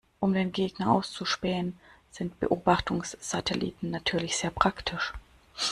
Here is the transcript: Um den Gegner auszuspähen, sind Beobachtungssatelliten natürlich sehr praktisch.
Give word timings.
Um 0.19 0.33
den 0.33 0.51
Gegner 0.51 0.91
auszuspähen, 0.93 1.79
sind 2.09 2.39
Beobachtungssatelliten 2.39 3.91
natürlich 3.91 4.35
sehr 4.35 4.49
praktisch. 4.49 5.13